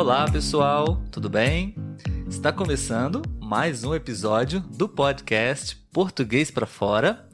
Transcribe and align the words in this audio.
Olá, 0.00 0.24
pessoal, 0.24 0.98
tudo 1.12 1.28
bem? 1.28 1.74
Está 2.26 2.50
começando 2.50 3.20
mais 3.38 3.84
um 3.84 3.94
episódio 3.94 4.60
do 4.60 4.88
podcast 4.88 5.76
Português 5.92 6.50
para 6.50 6.64
Fora. 6.64 7.28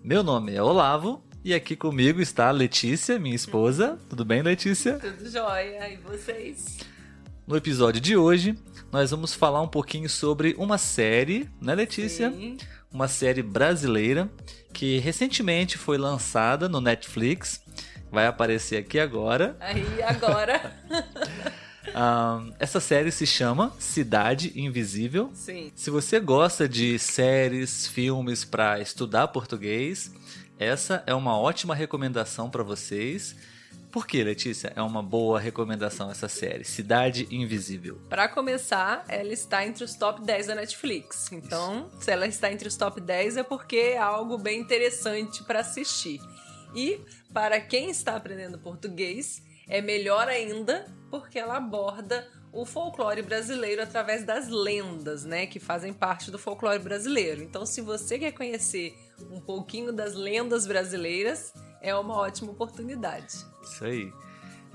Meu 0.00 0.22
nome 0.22 0.54
é 0.54 0.62
Olavo 0.62 1.24
e 1.42 1.52
aqui 1.52 1.74
comigo 1.74 2.20
está 2.20 2.46
a 2.46 2.52
Letícia, 2.52 3.18
minha 3.18 3.34
esposa. 3.34 3.98
Tudo 4.08 4.24
bem, 4.24 4.42
Letícia? 4.42 4.96
Tudo 5.00 5.28
jóia. 5.28 5.92
E 5.92 5.96
vocês? 5.96 6.78
No 7.48 7.56
episódio 7.56 8.00
de 8.00 8.16
hoje, 8.16 8.56
nós 8.92 9.10
vamos 9.10 9.34
falar 9.34 9.60
um 9.60 9.68
pouquinho 9.68 10.08
sobre 10.08 10.54
uma 10.56 10.78
série, 10.78 11.50
né, 11.60 11.74
Letícia? 11.74 12.30
Sim. 12.30 12.58
Uma 12.92 13.08
série 13.08 13.42
brasileira 13.42 14.30
que 14.72 15.00
recentemente 15.00 15.76
foi 15.76 15.98
lançada 15.98 16.68
no 16.68 16.80
Netflix. 16.80 17.60
Vai 18.08 18.28
aparecer 18.28 18.76
aqui 18.76 19.00
agora. 19.00 19.56
Aí, 19.58 20.00
agora. 20.00 20.72
Um, 21.94 22.52
essa 22.58 22.80
série 22.80 23.12
se 23.12 23.26
chama 23.26 23.72
Cidade 23.78 24.52
Invisível. 24.56 25.30
Sim. 25.32 25.70
Se 25.76 25.90
você 25.90 26.18
gosta 26.18 26.68
de 26.68 26.98
séries, 26.98 27.86
filmes 27.86 28.44
para 28.44 28.80
estudar 28.80 29.28
português, 29.28 30.12
essa 30.58 31.04
é 31.06 31.14
uma 31.14 31.38
ótima 31.38 31.74
recomendação 31.74 32.50
para 32.50 32.64
vocês. 32.64 33.36
Por 33.92 34.08
que, 34.08 34.24
Letícia? 34.24 34.72
É 34.74 34.82
uma 34.82 35.00
boa 35.00 35.38
recomendação 35.38 36.10
essa 36.10 36.26
série, 36.26 36.64
Cidade 36.64 37.28
Invisível. 37.30 38.00
Para 38.08 38.28
começar, 38.28 39.04
ela 39.06 39.32
está 39.32 39.64
entre 39.64 39.84
os 39.84 39.94
top 39.94 40.20
10 40.20 40.48
da 40.48 40.56
Netflix. 40.56 41.30
Então, 41.30 41.88
se 42.00 42.10
ela 42.10 42.26
está 42.26 42.50
entre 42.50 42.66
os 42.66 42.76
top 42.76 43.00
10 43.00 43.36
é 43.36 43.42
porque 43.44 43.76
é 43.76 43.98
algo 43.98 44.36
bem 44.36 44.60
interessante 44.60 45.44
para 45.44 45.60
assistir. 45.60 46.20
E 46.74 47.00
para 47.32 47.60
quem 47.60 47.88
está 47.88 48.16
aprendendo 48.16 48.58
português, 48.58 49.40
é 49.68 49.80
melhor 49.80 50.28
ainda 50.28 50.86
porque 51.10 51.38
ela 51.38 51.56
aborda 51.56 52.26
o 52.52 52.64
folclore 52.64 53.20
brasileiro 53.20 53.82
através 53.82 54.24
das 54.24 54.48
lendas, 54.48 55.24
né, 55.24 55.46
que 55.46 55.58
fazem 55.58 55.92
parte 55.92 56.30
do 56.30 56.38
folclore 56.38 56.78
brasileiro. 56.78 57.42
Então, 57.42 57.66
se 57.66 57.80
você 57.80 58.18
quer 58.18 58.32
conhecer 58.32 58.96
um 59.30 59.40
pouquinho 59.40 59.92
das 59.92 60.14
lendas 60.14 60.66
brasileiras, 60.66 61.52
é 61.80 61.94
uma 61.94 62.16
ótima 62.16 62.52
oportunidade. 62.52 63.34
Isso 63.62 63.84
aí. 63.84 64.12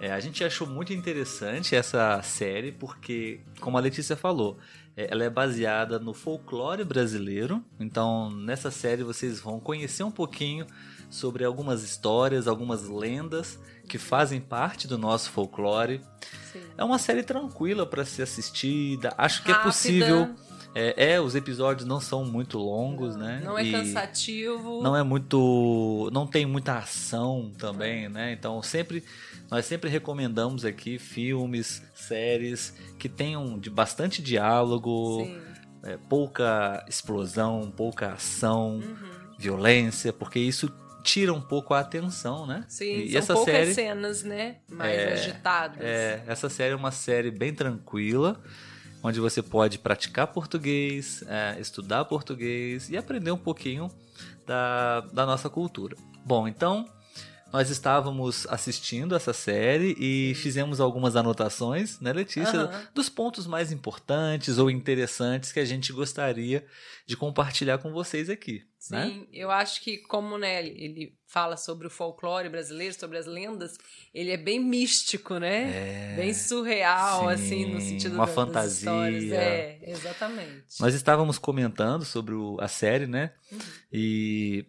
É, 0.01 0.11
a 0.11 0.19
gente 0.19 0.43
achou 0.43 0.67
muito 0.67 0.93
interessante 0.93 1.75
essa 1.75 2.21
série 2.21 2.71
porque, 2.71 3.41
como 3.59 3.77
a 3.77 3.81
Letícia 3.81 4.15
falou, 4.15 4.57
é, 4.95 5.07
ela 5.11 5.23
é 5.23 5.29
baseada 5.29 5.99
no 5.99 6.13
folclore 6.13 6.83
brasileiro. 6.83 7.63
Então, 7.79 8.29
nessa 8.29 8.71
série 8.71 9.03
vocês 9.03 9.39
vão 9.39 9.59
conhecer 9.59 10.03
um 10.03 10.11
pouquinho 10.11 10.65
sobre 11.09 11.43
algumas 11.43 11.83
histórias, 11.83 12.47
algumas 12.47 12.87
lendas 12.87 13.59
que 13.87 13.97
fazem 13.97 14.39
parte 14.39 14.87
do 14.87 14.97
nosso 14.97 15.31
folclore. 15.31 16.01
Sim. 16.53 16.61
É 16.77 16.83
uma 16.83 16.99
série 16.99 17.23
tranquila 17.23 17.85
para 17.85 18.05
ser 18.05 18.23
assistida. 18.23 19.13
Acho 19.17 19.43
que 19.43 19.49
é 19.49 19.53
Rápida. 19.53 19.71
possível. 19.71 20.35
É, 20.75 21.13
é, 21.13 21.19
os 21.21 21.33
episódios 21.33 21.87
não 21.87 21.99
são 21.99 22.23
muito 22.23 22.59
longos, 22.59 23.15
né? 23.15 23.41
Não 23.43 23.57
é 23.57 23.63
E 23.65 23.71
cansativo. 23.71 24.83
Não 24.83 24.95
é 24.95 25.01
muito, 25.01 26.09
não 26.13 26.27
tem 26.27 26.45
muita 26.45 26.77
ação 26.77 27.51
também, 27.57 28.07
né? 28.07 28.31
Então 28.33 28.61
sempre 28.61 29.03
nós 29.49 29.65
sempre 29.65 29.89
recomendamos 29.89 30.63
aqui 30.63 30.99
filmes, 30.99 31.81
séries 31.95 32.75
que 32.99 33.09
tenham 33.09 33.57
de 33.57 33.67
bastante 33.67 34.21
diálogo, 34.21 35.27
é, 35.81 35.97
pouca 35.97 36.85
explosão, 36.87 37.73
pouca 37.75 38.13
ação, 38.13 38.75
Uhum. 38.75 39.09
violência, 39.39 40.13
porque 40.13 40.37
isso 40.37 40.71
tira 41.03 41.33
um 41.33 41.41
pouco 41.41 41.73
a 41.73 41.79
atenção, 41.79 42.45
né? 42.45 42.65
Sim, 42.67 43.01
e 43.03 43.11
são 43.11 43.19
essa 43.19 43.33
poucas 43.33 43.53
série 43.53 43.73
cenas, 43.73 44.23
né? 44.23 44.57
Mais 44.69 44.97
É, 44.97 45.13
agitadas. 45.13 45.77
É, 45.81 46.23
essa 46.27 46.49
série 46.49 46.73
é 46.73 46.75
uma 46.75 46.91
série 46.91 47.31
bem 47.31 47.53
tranquila, 47.53 48.41
onde 49.03 49.19
você 49.19 49.41
pode 49.41 49.77
praticar 49.79 50.27
português, 50.27 51.23
é, 51.27 51.57
estudar 51.59 52.05
português 52.05 52.89
e 52.89 52.97
aprender 52.97 53.31
um 53.31 53.37
pouquinho 53.37 53.89
da, 54.45 55.01
da 55.13 55.25
nossa 55.25 55.49
cultura. 55.49 55.95
Bom, 56.25 56.47
então 56.47 56.85
nós 57.51 57.69
estávamos 57.69 58.45
assistindo 58.49 59.15
essa 59.15 59.33
série 59.33 59.95
e 59.99 60.33
fizemos 60.35 60.79
algumas 60.79 61.15
anotações, 61.15 61.99
né, 61.99 62.13
Letícia, 62.13 62.61
Aham. 62.61 62.87
dos 62.93 63.09
pontos 63.09 63.47
mais 63.47 63.71
importantes 63.71 64.57
ou 64.57 64.69
interessantes 64.69 65.51
que 65.51 65.59
a 65.59 65.65
gente 65.65 65.91
gostaria 65.91 66.65
de 67.05 67.17
compartilhar 67.17 67.77
com 67.79 67.91
vocês 67.91 68.29
aqui. 68.29 68.63
né? 68.91 69.05
Sim, 69.07 69.27
eu 69.33 69.51
acho 69.51 69.81
que 69.83 69.97
como 69.97 70.37
né, 70.37 70.65
ele- 70.65 71.13
fala 71.27 71.57
sobre 71.57 71.85
o 71.85 71.89
folclore 71.91 72.49
brasileiro, 72.49 72.97
sobre 72.97 73.17
as 73.17 73.25
lendas, 73.27 73.77
ele 74.13 74.31
é 74.31 74.37
bem 74.37 74.59
místico, 74.59 75.37
né? 75.37 76.13
É, 76.13 76.15
bem 76.15 76.33
surreal, 76.33 77.27
sim, 77.27 77.33
assim, 77.33 77.65
no 77.73 77.81
sentido 77.81 78.15
uma 78.15 78.25
da- 78.25 78.31
fantasia. 78.33 78.79
histórias. 78.89 79.31
É, 79.31 79.79
exatamente. 79.91 80.63
Nós 80.79 80.93
estávamos 80.95 81.37
comentando 81.37 82.03
sobre 82.05 82.33
o- 82.33 82.57
a 82.59 82.67
série, 82.67 83.05
né? 83.05 83.33
Uhum. 83.51 83.59
E 83.91 84.65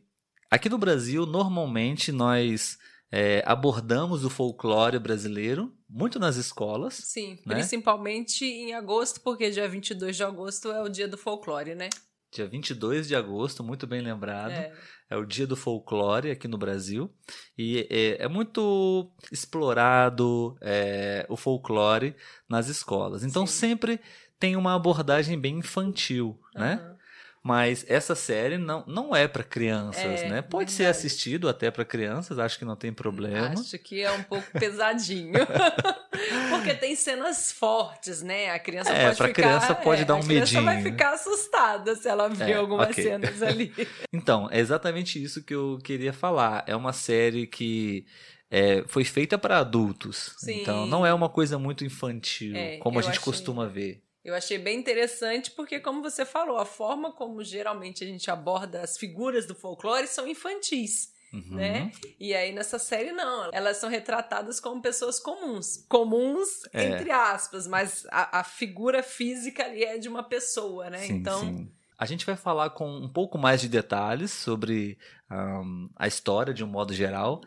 aqui 0.50 0.68
no 0.68 0.76
Brasil, 0.76 1.24
normalmente 1.24 2.10
nós 2.10 2.78
é, 3.12 3.42
abordamos 3.46 4.24
o 4.24 4.30
folclore 4.30 4.98
brasileiro 4.98 5.72
muito 5.88 6.18
nas 6.18 6.36
escolas. 6.36 6.94
Sim, 6.94 7.38
né? 7.46 7.54
principalmente 7.54 8.44
em 8.44 8.74
agosto, 8.74 9.20
porque 9.20 9.50
dia 9.50 9.68
22 9.68 10.16
de 10.16 10.24
agosto 10.24 10.70
é 10.70 10.82
o 10.82 10.88
dia 10.88 11.08
do 11.08 11.16
folclore, 11.16 11.74
né? 11.74 11.88
Dia 12.32 12.46
22 12.46 13.08
de 13.08 13.16
agosto, 13.16 13.64
muito 13.64 13.86
bem 13.86 14.00
lembrado. 14.00 14.52
É. 14.52 14.72
É 15.10 15.16
o 15.16 15.24
dia 15.24 15.48
do 15.48 15.56
folclore 15.56 16.30
aqui 16.30 16.46
no 16.46 16.56
Brasil. 16.56 17.12
E 17.58 17.88
é, 17.90 18.24
é 18.24 18.28
muito 18.28 19.12
explorado 19.32 20.56
é, 20.60 21.26
o 21.28 21.36
folclore 21.36 22.14
nas 22.48 22.68
escolas. 22.68 23.24
Então 23.24 23.44
Sim. 23.44 23.52
sempre 23.52 24.00
tem 24.38 24.54
uma 24.54 24.76
abordagem 24.76 25.38
bem 25.38 25.58
infantil, 25.58 26.40
né? 26.54 26.96
Mas 27.42 27.86
essa 27.88 28.14
série 28.14 28.58
não, 28.58 28.84
não 28.86 29.16
é 29.16 29.26
para 29.26 29.42
crianças, 29.42 30.22
É, 30.22 30.28
né? 30.28 30.42
Pode 30.42 30.70
ser 30.72 30.84
assistido 30.86 31.48
até 31.48 31.70
para 31.70 31.86
crianças, 31.86 32.38
acho 32.38 32.58
que 32.58 32.66
não 32.66 32.76
tem 32.76 32.92
problema. 32.92 33.48
Acho 33.58 33.78
que 33.78 34.02
é 34.02 34.12
um 34.12 34.22
pouco 34.22 34.46
pesadinho. 34.52 35.32
Porque 36.50 36.74
tem 36.74 36.94
cenas 36.94 37.50
fortes, 37.50 38.20
né? 38.20 38.50
A 38.50 38.58
criança 38.58 38.92
É, 38.92 39.06
pode 39.06 39.16
pra 39.16 39.28
ficar. 39.28 39.42
criança 39.42 39.74
pode 39.74 40.02
é, 40.02 40.04
dar 40.04 40.14
um 40.16 40.18
A 40.18 40.22
criança 40.22 40.60
vai 40.60 40.74
medinho. 40.76 40.92
ficar 40.92 41.14
assustada 41.14 41.94
se 41.96 42.08
ela 42.08 42.28
ver 42.28 42.52
É, 42.52 42.54
algumas 42.56 42.90
ok. 42.90 43.04
cenas 43.04 43.42
ali. 43.42 43.72
Então, 44.12 44.48
é 44.50 44.58
exatamente 44.58 45.22
isso 45.22 45.42
que 45.42 45.54
eu 45.54 45.78
queria 45.82 46.12
falar. 46.12 46.64
É 46.66 46.76
uma 46.76 46.92
série 46.92 47.46
que 47.46 48.04
é, 48.50 48.84
foi 48.86 49.04
feita 49.04 49.38
para 49.38 49.58
adultos. 49.58 50.34
Sim. 50.36 50.60
Então, 50.60 50.86
não 50.86 51.06
é 51.06 51.14
uma 51.14 51.28
coisa 51.28 51.58
muito 51.58 51.84
infantil, 51.84 52.54
É, 52.56 52.78
como 52.78 52.98
a 52.98 53.02
gente 53.02 53.20
costuma 53.20 53.66
ver. 53.66 54.02
Eu 54.24 54.34
achei 54.34 54.58
bem 54.58 54.78
interessante 54.78 55.50
porque, 55.52 55.80
como 55.80 56.02
você 56.02 56.24
falou, 56.26 56.58
a 56.58 56.64
forma 56.66 57.12
como 57.12 57.42
geralmente 57.42 58.04
a 58.04 58.06
gente 58.06 58.30
aborda 58.30 58.82
as 58.82 58.98
figuras 58.98 59.46
do 59.46 59.54
folclore 59.54 60.06
são 60.06 60.26
infantis. 60.26 61.18
Uhum. 61.32 61.54
né? 61.54 61.92
E 62.18 62.34
aí 62.34 62.52
nessa 62.52 62.76
série 62.76 63.12
não, 63.12 63.50
elas 63.52 63.76
são 63.76 63.88
retratadas 63.88 64.58
como 64.58 64.82
pessoas 64.82 65.20
comuns. 65.20 65.86
Comuns, 65.88 66.62
É. 66.72 66.86
entre 66.86 67.12
aspas, 67.12 67.68
mas 67.68 68.04
a, 68.10 68.40
a 68.40 68.44
figura 68.44 69.00
física 69.00 69.64
ali 69.64 69.84
é 69.84 69.96
de 69.96 70.08
uma 70.08 70.24
pessoa, 70.24 70.90
né? 70.90 70.98
Sim, 70.98 71.12
então, 71.14 71.40
sim. 71.40 71.70
A 71.96 72.04
gente 72.04 72.26
vai 72.26 72.34
falar 72.34 72.70
com 72.70 72.88
um 72.90 73.08
pouco 73.08 73.38
mais 73.38 73.60
de 73.60 73.68
detalhes 73.68 74.32
sobre 74.32 74.98
ahm, 75.30 75.86
a 75.94 76.08
história 76.08 76.52
de 76.52 76.64
um 76.64 76.66
modo 76.66 76.92
geral. 76.92 77.42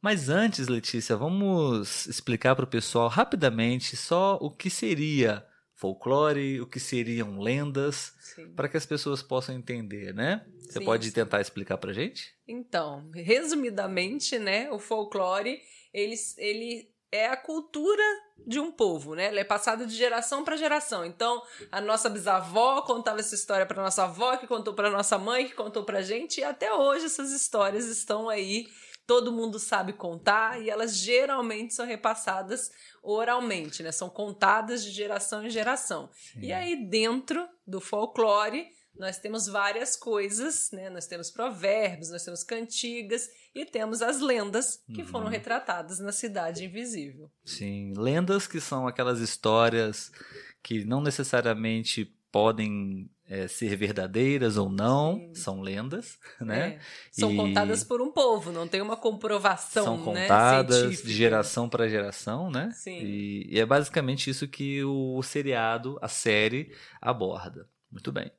Mas 0.00 0.28
antes, 0.28 0.68
Letícia, 0.68 1.16
vamos 1.16 2.06
explicar 2.06 2.54
para 2.54 2.64
o 2.66 2.68
pessoal 2.68 3.08
rapidamente 3.08 3.96
só 3.96 4.38
o 4.40 4.48
que 4.50 4.70
seria 4.70 5.44
folclore, 5.84 6.62
o 6.62 6.66
que 6.66 6.80
seriam 6.80 7.38
lendas, 7.38 8.14
para 8.56 8.70
que 8.70 8.76
as 8.78 8.86
pessoas 8.86 9.22
possam 9.22 9.54
entender, 9.54 10.14
né? 10.14 10.46
Você 10.60 10.78
Sim, 10.78 10.84
pode 10.84 11.06
sim. 11.08 11.12
tentar 11.12 11.42
explicar 11.42 11.76
pra 11.76 11.92
gente? 11.92 12.34
Então, 12.48 13.10
resumidamente, 13.12 14.38
né, 14.38 14.70
o 14.70 14.78
folclore, 14.78 15.60
ele, 15.92 16.14
ele 16.38 16.90
é 17.12 17.26
a 17.26 17.36
cultura 17.36 18.02
de 18.46 18.58
um 18.58 18.72
povo, 18.72 19.14
né? 19.14 19.28
Ele 19.28 19.40
é 19.40 19.44
passado 19.44 19.86
de 19.86 19.94
geração 19.94 20.42
para 20.42 20.56
geração. 20.56 21.04
Então, 21.04 21.42
a 21.70 21.82
nossa 21.82 22.08
bisavó 22.08 22.80
contava 22.80 23.20
essa 23.20 23.34
história 23.34 23.66
para 23.66 23.82
nossa 23.82 24.04
avó, 24.04 24.38
que 24.38 24.46
contou 24.46 24.72
para 24.72 24.90
nossa 24.90 25.18
mãe, 25.18 25.46
que 25.46 25.54
contou 25.54 25.84
pra 25.84 26.00
gente, 26.00 26.40
e 26.40 26.44
até 26.44 26.72
hoje 26.72 27.04
essas 27.04 27.30
histórias 27.30 27.86
estão 27.86 28.30
aí. 28.30 28.66
Todo 29.06 29.32
mundo 29.32 29.58
sabe 29.58 29.92
contar 29.92 30.60
e 30.62 30.70
elas 30.70 30.96
geralmente 30.96 31.74
são 31.74 31.84
repassadas 31.86 32.70
oralmente, 33.02 33.82
né? 33.82 33.92
São 33.92 34.08
contadas 34.08 34.82
de 34.82 34.90
geração 34.90 35.44
em 35.44 35.50
geração. 35.50 36.08
E 36.40 36.52
aí, 36.52 36.86
dentro 36.88 37.46
do 37.66 37.80
folclore, 37.80 38.66
nós 38.96 39.18
temos 39.18 39.46
várias 39.46 39.96
coisas, 39.96 40.70
né? 40.72 40.88
Nós 40.88 41.06
temos 41.06 41.30
provérbios, 41.30 42.10
nós 42.10 42.24
temos 42.24 42.42
cantigas 42.44 43.28
e 43.54 43.64
temos 43.66 44.00
as 44.00 44.20
lendas 44.20 44.82
que 44.94 45.02
Uhum. 45.02 45.08
foram 45.08 45.26
retratadas 45.26 45.98
na 45.98 46.12
Cidade 46.12 46.64
Invisível. 46.64 47.30
Sim, 47.44 47.92
lendas 47.96 48.46
que 48.46 48.60
são 48.60 48.86
aquelas 48.86 49.18
histórias 49.20 50.10
que 50.62 50.84
não 50.84 51.00
necessariamente 51.02 52.04
podem 52.32 53.10
é, 53.28 53.48
ser 53.48 53.74
verdadeiras 53.76 54.56
ou 54.56 54.68
não, 54.68 55.16
Sim. 55.18 55.34
são 55.34 55.60
lendas, 55.60 56.18
né? 56.40 56.74
É. 56.74 56.78
São 57.10 57.32
E- 57.32 57.36
contadas 57.36 57.82
por 57.82 58.00
um 58.02 58.12
povo, 58.12 58.52
não 58.52 58.68
tem 58.68 58.80
uma 58.82 58.96
comprovação, 58.96 59.84
são 59.84 59.96
né, 60.12 60.22
contadas 60.22 60.76
científica. 60.76 61.08
de 61.08 61.14
geração 61.14 61.68
para 61.68 61.88
geração, 61.88 62.50
né? 62.50 62.70
Sim. 62.74 62.98
E, 62.98 63.48
e 63.54 63.58
é 63.60 63.64
basicamente 63.64 64.28
isso 64.28 64.46
que 64.46 64.84
o 64.84 65.22
seriado, 65.22 65.98
a 66.02 66.08
série, 66.08 66.72
aborda. 67.00 67.66
Muito 67.90 68.12
bem. 68.12 68.30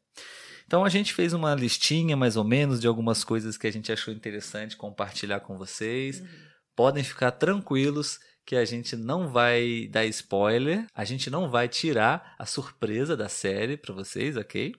Então 0.67 0.83
a 0.83 0.89
gente 0.89 1.13
fez 1.13 1.33
uma 1.33 1.53
listinha 1.55 2.17
mais 2.17 2.35
ou 2.35 2.43
menos 2.43 2.79
de 2.79 2.87
algumas 2.87 3.23
coisas 3.23 3.57
que 3.57 3.67
a 3.67 3.71
gente 3.71 3.91
achou 3.91 4.13
interessante 4.13 4.75
compartilhar 4.75 5.39
com 5.39 5.57
vocês. 5.57 6.19
Uhum. 6.19 6.27
Podem 6.75 7.03
ficar 7.03 7.31
tranquilos 7.31 8.19
que 8.45 8.56
a 8.56 8.63
gente 8.65 8.95
não 8.95 9.27
vai 9.27 9.88
dar 9.92 10.06
spoiler, 10.06 10.86
a 10.94 11.03
gente 11.03 11.30
não 11.30 11.50
vai 11.50 11.68
tirar 11.68 12.36
a 12.38 12.45
surpresa 12.45 13.18
da 13.18 13.27
série 13.27 13.75
para 13.75 13.94
vocês, 13.94 14.38
ok? 14.38 14.75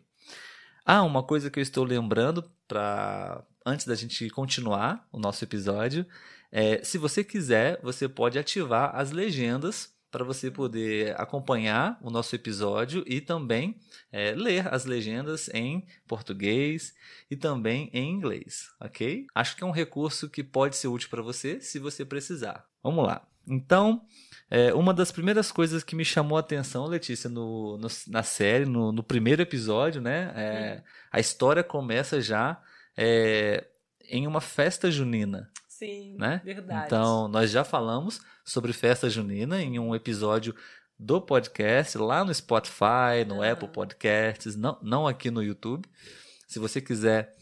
Ah, 0.85 1.03
uma 1.03 1.23
coisa 1.23 1.51
que 1.51 1.59
eu 1.59 1.63
estou 1.63 1.85
lembrando 1.85 2.49
para 2.69 3.45
antes 3.65 3.85
da 3.85 3.97
gente 3.97 4.31
continuar 4.31 5.07
o 5.11 5.19
nosso 5.19 5.43
episódio, 5.43 6.07
é, 6.53 6.83
se 6.85 6.97
você 6.97 7.25
quiser, 7.25 7.81
você 7.83 8.09
pode 8.09 8.39
ativar 8.39 8.95
as 8.95 9.11
legendas 9.11 9.93
para 10.11 10.25
você 10.25 10.51
poder 10.51 11.21
acompanhar 11.21 11.99
o 12.01 12.09
nosso 12.09 12.35
episódio 12.37 13.05
e 13.07 13.21
também 13.21 13.79
é, 14.13 14.33
ler 14.33 14.73
as 14.73 14.85
legendas 14.85 15.51
em 15.53 15.85
português 16.07 16.95
e 17.29 17.37
também 17.37 17.91
em 17.93 18.13
inglês, 18.13 18.71
ok? 18.81 19.27
Acho 19.35 19.57
que 19.57 19.65
é 19.65 19.67
um 19.67 19.73
recurso 19.73 20.31
que 20.31 20.45
pode 20.45 20.77
ser 20.77 20.89
útil 20.89 21.11
para 21.11 21.21
você 21.21 21.61
se 21.61 21.81
você 21.81 22.05
precisar. 22.05 22.65
Vamos 22.83 23.05
lá. 23.05 23.27
Então, 23.49 24.03
é, 24.51 24.73
uma 24.75 24.93
das 24.93 25.11
primeiras 25.13 25.51
coisas 25.53 25.83
que 25.85 25.95
me 25.97 26.05
chamou 26.05 26.37
a 26.37 26.41
atenção, 26.41 26.87
Letícia, 26.87 27.29
no, 27.31 27.79
no- 27.79 27.89
na 28.09 28.23
série, 28.23 28.65
no, 28.65 28.93
no 28.93 29.03
primeiro 29.03 29.43
episódio, 29.43 30.01
né? 30.01 30.33
é, 30.35 30.83
a 31.13 31.21
história 31.21 31.63
começa 31.63 32.21
já 32.21 32.61
é, 32.97 33.67
em 34.09 34.27
uma 34.27 34.41
festa 34.41 34.91
junina 34.91 35.51
Sim, 35.69 36.17
né? 36.19 36.41
verdade. 36.45 36.87
Então, 36.87 37.29
nós 37.29 37.51
já 37.51 37.63
falamos 37.65 38.21
sobre 38.45 38.73
festa 38.73 39.11
junina 39.11 39.61
em 39.63 39.79
um 39.79 39.95
episódio 39.95 40.55
do 40.99 41.21
podcast 41.21 41.99
lá 41.99 42.25
no 42.25 42.35
Spotify, 42.35 43.25
no 43.27 43.43
Aham. 43.43 43.53
Apple 43.53 43.69
Podcasts, 43.69 44.57
não, 44.57 44.79
não 44.83 45.07
aqui 45.07 45.31
no 45.31 45.43
YouTube. 45.43 45.87
Se 46.49 46.59
você 46.59 46.81
quiser 46.81 47.35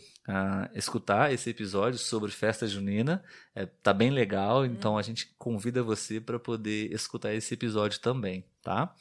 escutar 0.74 1.32
esse 1.32 1.50
episódio 1.50 1.98
sobre 1.98 2.30
festa 2.30 2.66
junina, 2.66 3.22
é, 3.54 3.66
tá 3.66 3.92
bem 3.92 4.10
legal. 4.10 4.64
Então, 4.64 4.96
a 4.96 5.02
gente 5.02 5.34
convida 5.38 5.82
você 5.82 6.20
para 6.20 6.38
poder 6.38 6.92
escutar 6.92 7.34
esse 7.34 7.54
episódio 7.54 8.00
também, 8.00 8.44
tá? 8.62 8.94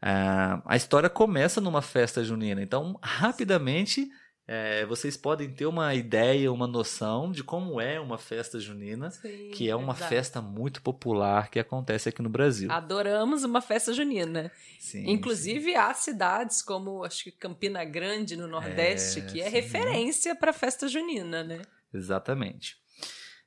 Ah, 0.00 0.62
a 0.64 0.76
história 0.76 1.10
começa 1.10 1.60
numa 1.60 1.82
festa 1.82 2.22
junina, 2.22 2.62
então 2.62 2.98
rapidamente 3.02 4.08
é, 4.50 4.86
vocês 4.86 5.14
podem 5.14 5.50
ter 5.50 5.66
uma 5.66 5.94
ideia, 5.94 6.50
uma 6.50 6.66
noção 6.66 7.30
de 7.30 7.44
como 7.44 7.78
é 7.78 8.00
uma 8.00 8.16
festa 8.16 8.58
junina, 8.58 9.10
Sim, 9.10 9.50
que 9.52 9.68
é 9.68 9.76
uma 9.76 9.94
festa 9.94 10.40
muito 10.40 10.80
popular 10.80 11.50
que 11.50 11.58
acontece 11.58 12.08
aqui 12.08 12.22
no 12.22 12.30
Brasil. 12.30 12.72
Adoramos 12.72 13.44
uma 13.44 13.60
festa 13.60 13.92
junina. 13.92 14.50
Sim, 14.78 15.04
Inclusive, 15.10 15.74
há 15.76 15.92
cidades 15.92 16.62
como, 16.62 17.04
acho 17.04 17.24
que 17.24 17.30
Campina 17.32 17.84
Grande, 17.84 18.36
no 18.36 18.48
Nordeste, 18.48 19.20
É, 19.20 19.22
que 19.22 19.40
é 19.42 19.44
sim. 19.44 19.50
referência 19.50 20.34
para 20.34 20.54
festa 20.54 20.88
junina, 20.88 21.44
né? 21.44 21.58
sim, 21.58 21.98
exatamente. 21.98 22.76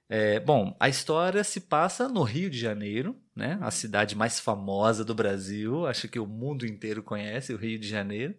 É, 0.07 0.39
bom, 0.42 0.75
a 0.80 0.88
história 0.88 1.44
se 1.44 1.62
passa 1.62 2.07
no 2.09 2.21
Rio 2.21 2.50
de 2.50 2.59
Janeiro, 2.59 3.18
né? 3.36 3.57
A 3.62 3.71
cidade 3.71 4.13
mais 4.15 4.39
famosa 4.39 5.03
do 5.06 5.15
Brasil. 5.15 5.88
Acho 5.88 6.07
que 6.09 6.19
o 6.19 6.27
mundo 6.27 6.65
inteiro 6.65 7.01
conhece 7.01 7.53
o 7.53 7.57
Rio 7.57 7.80
de 7.80 7.88
Janeiro. 7.88 8.36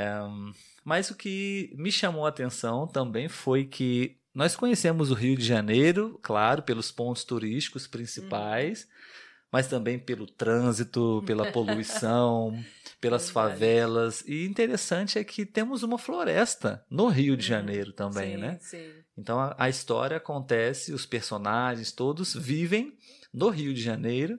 É, 0.00 0.20
mas 0.84 1.10
o 1.10 1.16
que 1.16 1.72
me 1.76 1.90
chamou 1.90 2.24
a 2.24 2.28
atenção 2.28 2.86
também 2.86 3.28
foi 3.28 3.64
que 3.64 4.16
nós 4.32 4.54
conhecemos 4.54 5.10
o 5.10 5.14
Rio 5.14 5.36
de 5.36 5.44
Janeiro, 5.44 6.16
claro, 6.22 6.62
pelos 6.62 6.92
pontos 6.92 7.24
turísticos 7.24 7.88
principais, 7.88 8.86
mas 9.50 9.66
também 9.66 9.98
pelo 9.98 10.24
trânsito, 10.24 11.20
pela 11.26 11.46
poluição, 11.50 12.56
pelas 13.00 13.24
Verdade. 13.24 13.32
favelas. 13.32 14.20
E 14.24 14.46
interessante 14.46 15.18
é 15.18 15.24
que 15.24 15.44
temos 15.44 15.82
uma 15.82 15.98
floresta 15.98 16.84
no 16.88 17.08
Rio 17.08 17.36
de 17.36 17.42
Uhum. 17.42 17.48
Janeiro 17.48 17.92
também, 17.92 18.36
sim, 18.36 18.40
né? 18.40 18.58
Sim. 18.60 18.92
Então 19.16 19.40
a, 19.40 19.56
a 19.58 19.68
história 19.68 20.18
acontece, 20.18 20.92
os 20.92 21.04
personagens 21.06 21.90
todos 21.90 22.34
vivem 22.34 22.96
no 23.38 23.48
Rio 23.50 23.72
de 23.72 23.80
Janeiro, 23.80 24.38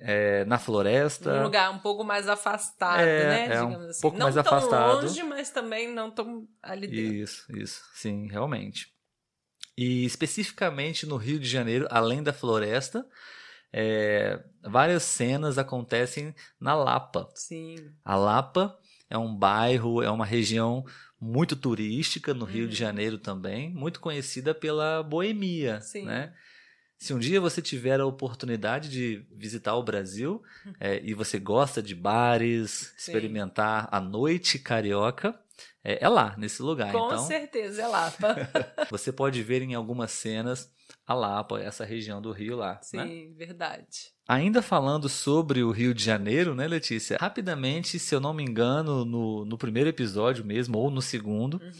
é, 0.00 0.44
na 0.44 0.58
floresta. 0.58 1.36
Num 1.38 1.42
lugar 1.44 1.70
um 1.70 1.78
pouco 1.78 2.04
mais 2.04 2.28
afastado, 2.28 3.00
É, 3.00 3.28
né? 3.48 3.54
é 3.56 3.62
um 3.62 3.88
assim. 3.88 4.00
pouco 4.00 4.16
não 4.16 4.24
mais 4.26 4.34
tão 4.34 4.40
afastado. 4.42 5.02
longe, 5.02 5.22
mas 5.24 5.50
também 5.50 5.92
não 5.92 6.10
tão 6.10 6.46
ali 6.62 6.86
dentro. 6.86 7.14
Isso, 7.14 7.56
isso, 7.56 7.82
sim, 7.94 8.28
realmente. 8.28 8.92
E 9.76 10.04
especificamente 10.04 11.06
no 11.06 11.16
Rio 11.16 11.38
de 11.38 11.48
Janeiro, 11.48 11.86
além 11.90 12.22
da 12.22 12.32
floresta, 12.32 13.06
é, 13.72 14.42
várias 14.62 15.02
cenas 15.02 15.58
acontecem 15.58 16.34
na 16.60 16.74
Lapa. 16.74 17.28
Sim. 17.34 17.76
A 18.04 18.16
Lapa 18.16 18.76
é 19.10 19.16
um 19.18 19.34
bairro, 19.34 20.02
é 20.02 20.10
uma 20.10 20.24
região 20.26 20.84
muito 21.20 21.54
turística 21.56 22.32
no 22.32 22.44
Rio 22.44 22.66
de 22.68 22.74
Uhum. 22.74 22.78
Janeiro 22.88 23.18
também, 23.18 23.70
muito 23.74 24.00
conhecida 24.00 24.54
pela 24.54 25.02
boemia, 25.02 25.80
Sim. 25.80 26.04
né? 26.04 26.32
Se 26.98 27.14
um 27.14 27.18
dia 27.18 27.40
você 27.40 27.62
tiver 27.62 28.00
a 28.00 28.06
oportunidade 28.06 28.90
de 28.90 29.24
visitar 29.30 29.76
o 29.76 29.82
Brasil 29.82 30.42
é, 30.80 31.00
e 31.02 31.14
você 31.14 31.38
gosta 31.38 31.80
de 31.80 31.94
bares, 31.94 32.92
experimentar 32.98 33.88
a 33.92 34.00
noite 34.00 34.58
carioca, 34.58 35.38
é, 35.84 36.04
é 36.04 36.08
lá, 36.08 36.34
nesse 36.36 36.60
lugar. 36.60 36.90
Com 36.90 37.06
então, 37.06 37.26
certeza, 37.26 37.82
é 37.82 37.86
Lapa. 37.86 38.36
você 38.90 39.12
pode 39.12 39.42
ver 39.42 39.62
em 39.62 39.74
algumas 39.74 40.10
cenas 40.10 40.70
a 41.06 41.14
Lapa, 41.14 41.60
essa 41.60 41.84
região 41.84 42.20
do 42.20 42.32
Rio 42.32 42.56
lá. 42.56 42.80
Sim, 42.82 42.96
né? 42.96 43.34
verdade. 43.36 44.12
Ainda 44.26 44.60
falando 44.60 45.08
sobre 45.08 45.62
o 45.62 45.70
Rio 45.70 45.94
de 45.94 46.04
Janeiro, 46.04 46.54
né, 46.54 46.66
Letícia? 46.66 47.16
Rapidamente, 47.18 47.98
se 47.98 48.14
eu 48.14 48.20
não 48.20 48.34
me 48.34 48.42
engano, 48.42 49.04
no, 49.04 49.44
no 49.44 49.56
primeiro 49.56 49.88
episódio 49.88 50.44
mesmo, 50.44 50.76
ou 50.76 50.90
no 50.90 51.00
segundo, 51.00 51.54
Uhum. 51.62 51.72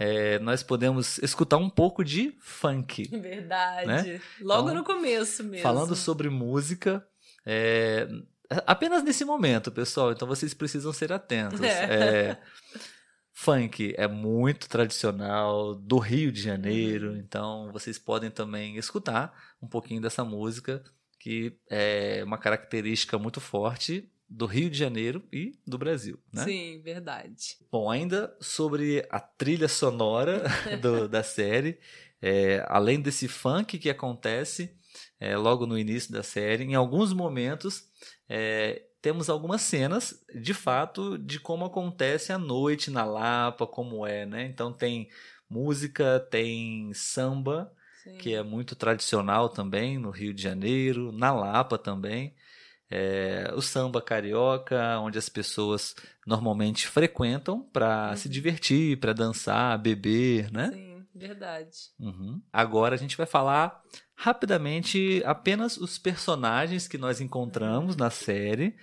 É, 0.00 0.38
nós 0.38 0.62
podemos 0.62 1.18
escutar 1.18 1.58
um 1.58 1.68
pouco 1.68 2.02
de 2.02 2.34
funk. 2.40 3.06
Verdade. 3.20 4.20
Logo 4.40 4.70
Então, 4.70 4.74
no 4.80 4.84
começo 4.84 5.44
mesmo. 5.44 5.62
Falando 5.62 5.94
sobre 5.94 6.30
música, 6.30 7.06
é, 7.44 8.08
apenas 8.66 9.04
nesse 9.04 9.24
momento, 9.24 9.70
pessoal, 9.70 10.10
então 10.12 10.26
vocês 10.26 10.54
precisam 10.54 10.92
ser 10.92 11.12
atentos. 11.12 11.60
É. 11.60 11.84
É, 12.30 12.38
funk 13.32 13.94
é 13.96 14.06
muito 14.08 14.68
tradicional 14.68 15.74
do 15.74 15.98
Rio 15.98 16.30
de 16.32 16.42
Janeiro, 16.42 17.10
Uhum. 17.10 17.16
então 17.16 17.70
vocês 17.72 17.98
podem 17.98 18.30
também 18.30 18.76
escutar 18.76 19.32
um 19.62 19.68
pouquinho 19.68 20.00
dessa 20.00 20.24
música, 20.24 20.82
que 21.18 21.56
é 21.70 22.22
uma 22.24 22.38
característica 22.38 23.18
muito 23.18 23.40
forte 23.40 24.10
do 24.30 24.46
Rio 24.46 24.70
de 24.70 24.78
Janeiro 24.78 25.22
e 25.32 25.58
do 25.66 25.76
Brasil, 25.76 26.16
né? 26.32 26.44
Sim, 26.44 26.80
verdade. 26.82 27.56
Bom, 27.70 27.90
ainda 27.90 28.34
sobre 28.40 29.04
a 29.10 29.18
trilha 29.18 29.66
sonora 29.66 30.44
do- 30.80 31.08
da 31.08 31.24
série, 31.24 31.80
é, 32.22 32.64
além 32.68 33.00
desse 33.00 33.26
funk 33.26 33.76
que 33.78 33.90
acontece 33.90 34.72
é, 35.18 35.36
logo 35.36 35.66
no 35.66 35.76
início 35.76 36.12
da 36.12 36.22
série, 36.22 36.64
em 36.64 36.74
alguns 36.74 37.12
momentos 37.12 37.88
é, 38.28 38.82
temos 39.02 39.28
algumas 39.28 39.62
cenas, 39.62 40.24
de 40.34 40.54
fato, 40.54 41.18
de 41.18 41.40
como 41.40 41.64
acontece 41.64 42.32
a 42.32 42.38
noite 42.38 42.90
na 42.90 43.04
Lapa, 43.04 43.66
como 43.66 44.06
é, 44.06 44.24
né? 44.26 44.44
Então 44.44 44.72
tem 44.72 45.08
música, 45.48 46.20
tem 46.30 46.92
samba, 46.94 47.72
Sim. 48.04 48.16
que 48.18 48.34
é 48.34 48.42
muito 48.42 48.76
tradicional 48.76 49.48
também 49.48 49.98
no 49.98 50.10
Rio 50.10 50.32
de 50.32 50.42
Janeiro, 50.42 51.10
na 51.10 51.32
Lapa 51.32 51.76
também. 51.76 52.34
É, 52.90 53.52
o 53.54 53.62
samba 53.62 54.02
carioca, 54.02 54.98
onde 54.98 55.16
as 55.18 55.28
pessoas 55.28 55.94
normalmente 56.26 56.88
frequentam 56.88 57.62
para 57.72 58.16
se 58.16 58.26
Uhum. 58.26 58.32
divertir, 58.32 58.98
para 58.98 59.12
dançar, 59.12 59.78
beber, 59.78 60.50
né? 60.50 60.70
Sim, 60.72 61.06
verdade. 61.14 61.70
Uhum. 62.00 62.42
Agora 62.52 62.96
a 62.96 62.98
gente 62.98 63.16
vai 63.16 63.26
falar 63.26 63.80
rapidamente 64.16 65.22
apenas 65.24 65.76
os 65.76 65.98
personagens 65.98 66.88
que 66.88 66.98
nós 66.98 67.20
encontramos 67.20 67.94
na 67.96 68.10
série. 68.10 68.76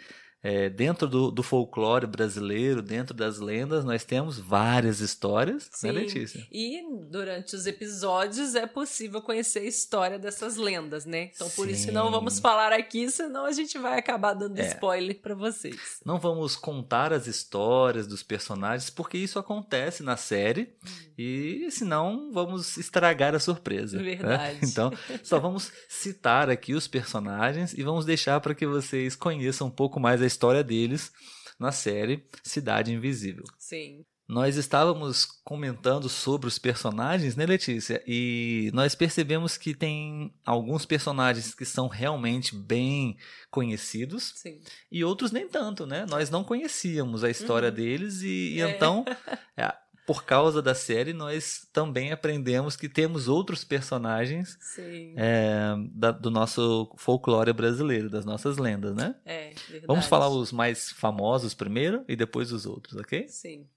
É, 0.44 0.70
dentro 0.70 1.08
do, 1.08 1.32
do 1.32 1.41
folclore 1.41 2.06
brasileiro, 2.06 2.82
dentro 2.82 3.13
das 3.13 3.39
lendas, 3.39 3.84
nós 3.84 4.03
temos 4.06 4.38
várias 4.38 5.00
histórias, 5.00 5.67
Sim. 5.72 5.88
né, 5.88 5.94
Letícia? 5.94 6.48
E 6.51 6.82
durante 7.10 7.56
os 7.56 7.65
episódios 7.65 8.53
é 8.56 8.67
possível 8.67 9.20
conhecer 9.22 9.60
a 9.60 9.63
história 9.65 10.20
dessas 10.20 10.56
lendas, 10.56 11.06
né? 11.06 11.32
Então 11.34 11.50
por 11.50 11.67
isso 11.67 11.86
Sim. 11.86 11.91
não 11.91 12.12
vamos 12.12 12.39
falar 12.39 12.72
aqui, 12.72 13.10
senão 13.10 13.46
a 13.46 13.51
gente 13.51 13.77
vai 13.79 13.98
acabar 13.98 14.34
dando 14.36 14.58
É. 14.60 14.67
spoiler 14.67 15.20
pra 15.20 15.34
vocês. 15.34 16.00
Não 16.06 16.20
vamos 16.20 16.56
contar 16.56 17.12
as 17.12 17.25
histórias 17.27 18.06
dos 18.06 18.22
personagens, 18.22 18.89
porque 18.91 19.17
isso 19.17 19.39
acontece 19.39 20.03
na 20.03 20.15
série, 20.17 20.70
e 21.17 21.67
senão 21.72 22.32
vamos 22.32 22.77
estragar 22.77 23.34
a 23.34 23.39
surpresa. 23.39 23.98
né? 23.98 24.03
Verdade. 24.03 24.60
Então, 24.67 24.91
só 25.24 25.39
vamos 25.39 25.72
citar 25.89 26.50
aqui 26.50 26.74
os 26.75 26.88
personagens 26.88 27.74
e 27.74 27.82
vamos 27.84 28.06
deixar 28.06 28.39
para 28.39 28.53
que 28.53 28.67
vocês 28.67 29.15
conheçam 29.15 29.67
um 29.67 29.72
pouco 29.72 30.00
mais 30.00 30.22
a 30.22 30.27
história 30.28 30.64
deles 30.64 31.12
na 31.60 31.72
série 31.72 32.26
Cidade 32.44 32.94
Invisível. 32.94 33.44
Sim. 33.58 34.06
Nós 34.30 34.58
estávamos 34.58 35.26
comentando 35.42 36.10
sobre 36.10 36.50
os 36.50 36.60
personagens, 36.60 37.38
né, 37.38 37.46
Letícia? 37.46 38.04
E 38.06 38.70
nós 38.74 38.94
percebemos 38.94 39.56
que 39.58 39.74
tem 39.74 40.34
alguns 40.46 40.86
personagens 40.86 41.56
que 41.56 41.64
são 41.64 41.88
realmente 41.88 42.54
bem 42.54 43.16
conhecidos 43.50 44.34
Sim. 44.36 44.60
e 44.92 45.02
outros 45.02 45.32
nem 45.32 45.48
tanto, 45.48 45.86
né? 45.86 46.06
Nós 46.10 46.30
não 46.30 46.44
conhecíamos 46.44 47.24
a 47.24 47.30
história 47.30 47.70
Uhum. 47.70 47.76
deles 47.76 48.22
e, 48.22 48.56
e 48.56 48.62
É. 48.62 48.70
então, 48.70 49.06
é, 49.56 49.74
por 50.08 50.24
causa 50.24 50.62
da 50.62 50.74
série, 50.74 51.12
nós 51.12 51.68
também 51.74 52.14
aprendemos 52.14 52.78
que 52.78 52.88
temos 52.88 53.28
outros 53.28 53.66
personagens 53.66 54.58
Sim. 54.62 55.14
é, 55.18 55.76
da- 55.92 56.12
do 56.12 56.32
nosso 56.32 56.90
folclore 56.98 57.52
brasileiro, 57.52 58.10
das 58.10 58.24
nossas 58.24 58.58
lendas, 58.58 58.96
né? 58.96 59.16
É, 59.26 59.50
verdade. 59.68 59.86
Vamos 59.86 60.08
falar 60.08 60.30
os 60.30 60.54
mais 60.54 60.92
famosos 60.94 61.54
primeiro 61.54 62.06
e 62.08 62.16
depois 62.16 62.54
os 62.54 62.66
outros, 62.66 62.96
ok? 62.98 63.28
Sim. 63.28 63.68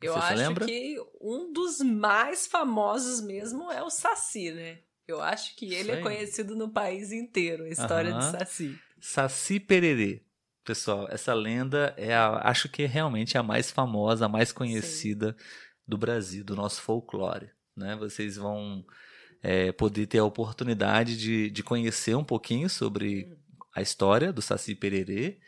Eu 0.00 0.16
acho 0.16 0.34
lembra? 0.34 0.64
que 0.64 0.96
um 1.20 1.52
dos 1.52 1.80
mais 1.80 2.46
famosos 2.46 3.20
mesmo 3.20 3.70
é 3.70 3.82
o 3.82 3.90
Saci, 3.90 4.52
né? 4.52 4.78
Eu 5.06 5.20
acho 5.22 5.54
que 5.54 5.72
ele 5.74 5.90
é 5.92 5.96
conhecido 5.98 6.56
no 6.56 6.70
país 6.70 7.12
inteiro, 7.12 7.64
a 7.64 7.68
história 7.68 8.10
Aham. 8.10 8.18
de 8.32 8.38
Saci. 8.38 8.78
Saci 8.98 9.60
Pererê. 9.60 10.22
Pessoal, 10.64 11.06
essa 11.10 11.34
lenda 11.34 11.92
é 11.98 12.14
a, 12.14 12.48
acho 12.48 12.70
que 12.70 12.84
é 12.84 12.86
realmente 12.86 13.36
a 13.36 13.42
mais 13.42 13.70
famosa, 13.70 14.24
a 14.24 14.28
mais 14.30 14.50
conhecida 14.50 15.36
do 15.86 15.96
Brasil, 15.98 16.44
do 16.44 16.54
nosso 16.56 16.80
folclore. 16.82 17.50
Né? 17.76 17.96
Vocês 17.96 18.36
vão 18.36 18.84
é, 19.42 19.72
poder 19.72 20.06
ter 20.06 20.18
a 20.18 20.24
oportunidade 20.24 21.16
de, 21.16 21.50
de 21.50 21.62
conhecer 21.62 22.14
um 22.16 22.24
pouquinho 22.24 22.68
sobre 22.70 23.36
a 23.74 23.82
história 23.82 24.32
do 24.32 24.40
Saci 24.40 24.74
Pererê. 24.74 25.38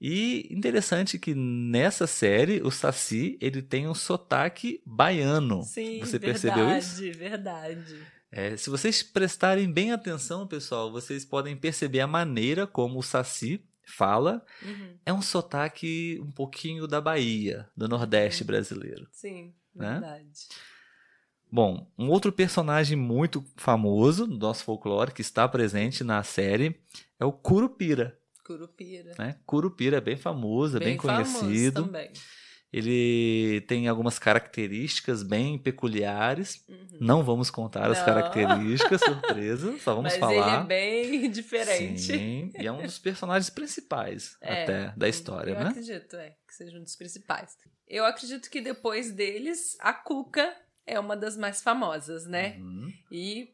E 0.00 0.46
interessante 0.50 1.18
que 1.18 1.34
nessa 1.34 2.06
série 2.06 2.60
o 2.62 2.70
Saci 2.70 3.38
ele 3.40 3.62
tem 3.62 3.88
um 3.88 3.94
sotaque 3.94 4.82
baiano. 4.84 5.62
Sim, 5.62 6.00
Você 6.00 6.18
verdade, 6.18 6.20
percebeu 6.20 6.78
isso? 6.78 7.18
verdade. 7.18 7.98
É, 8.30 8.56
se 8.56 8.68
vocês 8.68 9.02
prestarem 9.02 9.70
bem 9.72 9.92
atenção, 9.92 10.46
pessoal, 10.46 10.90
vocês 10.90 11.24
podem 11.24 11.56
perceber 11.56 12.00
a 12.00 12.06
maneira 12.06 12.66
como 12.66 12.98
o 12.98 13.02
Saci 13.02 13.64
fala. 13.86 14.44
Uhum. 14.62 14.98
É 15.06 15.12
um 15.12 15.22
sotaque 15.22 16.20
um 16.20 16.32
pouquinho 16.32 16.86
da 16.88 17.00
Bahia, 17.00 17.68
do 17.76 17.88
Nordeste 17.88 18.42
Uhum. 18.42 18.46
brasileiro. 18.48 19.06
Sim, 19.12 19.54
Né? 19.74 19.92
verdade. 19.92 20.48
Bom, 21.50 21.86
um 21.96 22.08
outro 22.08 22.32
personagem 22.32 22.96
muito 22.96 23.44
famoso 23.56 24.26
do 24.26 24.36
nosso 24.36 24.64
folclore 24.64 25.12
que 25.12 25.20
está 25.20 25.46
presente 25.46 26.02
na 26.02 26.22
série 26.22 26.80
é 27.18 27.24
o 27.24 27.32
Curupira. 27.32 28.18
Curupira. 28.44 29.14
Né? 29.18 29.36
Curupira 29.46 29.98
é 29.98 30.00
bem 30.00 30.16
famoso, 30.16 30.76
é 30.76 30.80
bem, 30.80 30.98
famoso 30.98 31.38
conhecido. 31.38 31.84
também. 31.84 32.12
Ele 32.76 33.60
tem 33.68 33.86
algumas 33.86 34.18
características 34.18 35.22
bem 35.22 35.56
peculiares. 35.56 36.64
Uhum. 36.68 36.98
Não 37.00 37.22
vamos 37.22 37.48
contar 37.48 37.88
as 37.88 37.98
Não. 37.98 38.04
características, 38.04 39.00
surpresa, 39.04 39.78
só 39.78 39.94
vamos 39.94 40.10
Mas 40.10 40.18
falar. 40.18 40.32
ele 40.34 40.56
é 40.56 40.64
bem 40.64 41.30
diferente. 41.30 42.00
Sim, 42.00 42.50
e 42.58 42.66
é 42.66 42.72
um 42.72 42.82
dos 42.82 42.98
personagens 42.98 43.48
principais 43.48 44.36
É, 44.42 44.64
até 44.64 44.92
da 44.96 45.08
história, 45.08 45.52
eu 45.52 45.60
né? 45.60 45.68
acredito, 45.68 46.16
é, 46.16 46.30
que 46.48 46.52
seja 46.52 46.76
um 46.76 46.82
dos 46.82 46.96
principais. 46.96 47.56
Eu 47.86 48.04
acredito 48.04 48.50
que 48.50 48.60
depois 48.60 49.12
deles, 49.12 49.76
a 49.78 49.92
Cuca 49.92 50.52
é 50.84 50.98
uma 50.98 51.16
das 51.16 51.36
mais 51.36 51.62
famosas, 51.62 52.26
né? 52.26 52.56
Uhum. 52.58 52.92
E 53.12 53.50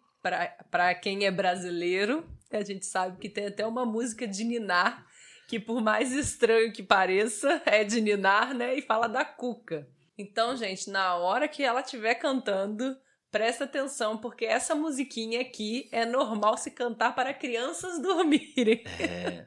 pra 0.71 0.95
quem 0.95 1.27
é 1.27 1.31
brasileiro, 1.31 2.25
a 2.51 2.63
gente 2.63 2.87
sabe 2.87 3.19
que 3.19 3.29
tem 3.29 3.49
até 3.49 3.67
uma 3.67 3.85
música 3.85 4.27
de 4.27 4.45
Ninar, 4.45 5.07
que 5.51 5.59
por 5.59 5.83
mais 5.83 6.13
estranho 6.13 6.73
que 6.73 6.81
pareça, 6.81 7.61
é 7.67 7.83
de 7.83 8.01
Ninar, 8.01 8.55
né? 8.55 8.77
E 8.77 8.83
fala 8.83 9.09
da 9.09 9.25
Cuca. 9.25 9.89
Então, 10.17 10.57
gente, 10.57 10.89
na 10.89 11.17
hora 11.17 11.49
que 11.49 11.65
ela 11.65 11.81
estiver 11.81 12.15
cantando, 12.15 12.97
presta 13.33 13.65
atenção, 13.65 14.17
porque 14.17 14.45
essa 14.45 14.77
musiquinha 14.77 15.41
aqui 15.41 15.89
é 15.91 16.07
normal 16.07 16.57
se 16.57 16.71
cantar 16.71 17.17
para 17.17 17.35
crianças 17.35 17.99
dormirem. 18.03 18.85
É, 19.01 19.47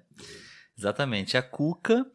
exatamente. 0.78 1.38
A 1.38 1.42
Cuca, 1.42 2.06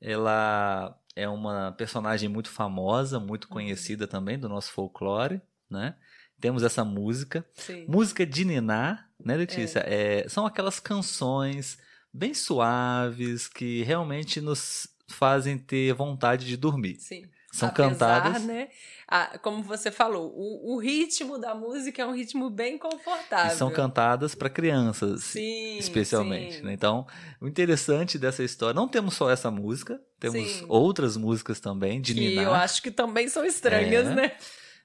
ela 0.00 0.98
é 1.14 1.28
uma 1.28 1.70
personagem 1.78 2.28
muito 2.28 2.50
famosa, 2.50 3.18
Uhum. 3.18 3.26
muito 3.26 3.46
conhecida 3.46 4.08
também 4.08 4.36
do 4.36 4.48
nosso 4.48 4.72
folclore, 4.72 5.40
né? 5.70 5.94
Temos 6.40 6.64
essa 6.64 6.84
música. 6.84 7.46
Sim. 7.54 7.86
Música 7.88 8.26
de 8.26 8.44
Niná, 8.44 9.06
né, 9.24 9.36
Letícia? 9.36 9.84
É, 9.86 10.28
são 10.28 10.44
aquelas 10.44 10.80
canções 10.80 11.78
bem 12.16 12.34
suaves 12.34 13.46
que 13.48 13.82
realmente 13.82 14.40
nos 14.40 14.88
fazem 15.08 15.56
ter 15.58 15.92
vontade 15.94 16.46
de 16.46 16.56
dormir. 16.56 16.96
Sim. 16.98 17.24
São 17.52 17.68
Apesar, 17.70 17.90
cantadas. 18.22 18.42
né? 18.44 18.68
a- 19.08 19.38
como 19.38 19.62
você 19.62 19.90
falou, 19.90 20.30
o, 20.36 20.74
o 20.74 20.78
ritmo 20.78 21.38
da 21.38 21.54
música 21.54 22.02
é 22.02 22.06
um 22.06 22.12
ritmo 22.14 22.50
bem 22.50 22.76
confortável. 22.76 23.52
E 23.54 23.56
são 23.56 23.70
cantadas 23.70 24.34
para 24.34 24.50
crianças, 24.50 25.24
Sim, 25.24 25.78
especialmente. 25.78 26.56
sim. 26.56 26.62
né? 26.62 26.72
Então, 26.74 27.06
o 27.40 27.46
interessante 27.48 28.18
dessa 28.18 28.42
história, 28.42 28.74
não 28.74 28.86
temos 28.88 29.14
só 29.14 29.30
essa 29.30 29.50
música, 29.50 29.98
temos 30.20 30.46
Sim. 30.50 30.66
outras 30.68 31.16
músicas 31.16 31.58
também 31.60 31.98
de 32.00 32.12
que 32.12 32.20
Niná. 32.20 32.42
eu 32.42 32.52
acho 32.52 32.82
que 32.82 32.90
também 32.90 33.26
são 33.28 33.42
estranhas, 33.44 34.06
É. 34.08 34.14
né? 34.14 34.32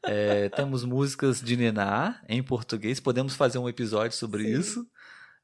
É, 0.03 0.49
temos 0.49 0.83
músicas 0.85 1.41
de 1.41 1.57
Niná 1.57 2.21
em 2.29 2.41
português, 2.41 2.99
podemos 3.01 3.35
fazer 3.35 3.57
um 3.57 3.67
episódio 3.67 4.15
sobre 4.17 4.43
isso, 4.49 4.87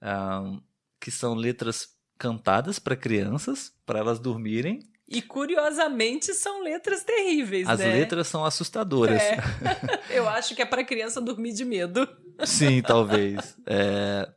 ahn, 0.01 0.60
que 1.08 1.12
são 1.12 1.36
letras 1.36 1.88
cantadas 2.20 2.80
para 2.80 2.94
crianças, 2.94 3.72
para 3.86 4.00
elas 4.00 4.20
dormirem. 4.20 4.80
E 5.08 5.22
curiosamente 5.22 6.34
são 6.34 6.62
letras 6.62 7.02
terríveis, 7.02 7.66
As 7.66 7.80
né? 7.80 7.94
letras 7.94 8.28
são 8.28 8.44
assustadoras. 8.44 9.22
É. 9.22 9.38
Eu 10.12 10.28
acho 10.28 10.54
que 10.54 10.62
é 10.62 10.66
para 10.66 10.84
criança 10.84 11.22
dormir 11.22 11.54
de 11.54 11.64
medo. 11.64 12.06
Sim, 12.44 12.82
talvez. 12.82 13.56
É, 13.66 14.30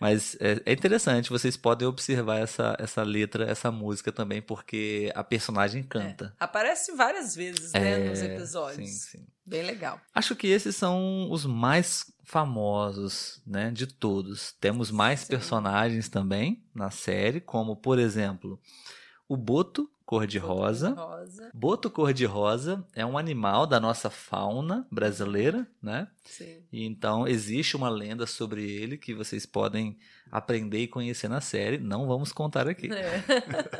mas 0.00 0.36
é, 0.40 0.62
é 0.64 0.72
interessante, 0.72 1.28
vocês 1.28 1.56
podem 1.56 1.86
observar 1.86 2.38
essa, 2.38 2.74
essa 2.78 3.02
letra, 3.02 3.44
essa 3.44 3.70
música 3.70 4.10
também, 4.10 4.40
porque 4.40 5.12
a 5.14 5.22
personagem 5.22 5.82
canta. 5.82 6.34
Aparece 6.40 6.92
várias 6.92 7.36
vezes, 7.36 7.72
né, 7.72 8.06
É, 8.06 8.08
nos 8.08 8.22
episódios. 8.22 8.88
Sim, 8.88 9.18
sim. 9.18 9.26
Bem 9.44 9.62
legal. 9.62 10.00
Acho 10.14 10.34
que 10.34 10.46
esses 10.46 10.74
são 10.74 11.30
os 11.30 11.44
mais 11.44 12.10
famosos, 12.24 13.42
né, 13.46 13.70
de 13.70 13.86
todos. 13.86 14.52
Temos 14.60 14.90
mais 14.90 15.20
Sim. 15.20 15.26
personagens 15.28 16.08
também 16.08 16.64
na 16.74 16.90
série, 16.90 17.40
como, 17.40 17.76
por 17.76 17.98
exemplo, 17.98 18.58
o 19.28 19.36
Boto 19.36 19.90
cor-de-rosa. 20.10 20.90
Rosa. 20.90 21.50
Boto 21.54 21.88
cor-de-rosa 21.88 22.84
é 22.96 23.06
um 23.06 23.16
animal 23.16 23.64
da 23.64 23.78
nossa 23.78 24.10
fauna 24.10 24.84
brasileira, 24.90 25.64
né? 25.80 26.08
Sim. 26.24 26.64
E 26.72 26.84
então 26.84 27.28
existe 27.28 27.76
uma 27.76 27.88
lenda 27.88 28.26
sobre 28.26 28.68
ele 28.68 28.98
que 28.98 29.14
vocês 29.14 29.46
podem 29.46 29.96
aprender 30.28 30.80
e 30.80 30.88
conhecer 30.88 31.28
na 31.28 31.40
série. 31.40 31.78
Não 31.78 32.08
vamos 32.08 32.32
contar 32.32 32.66
aqui. 32.66 32.90
É. 32.92 33.22